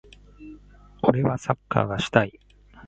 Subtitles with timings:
[1.03, 2.39] 俺はサッカーがしたい。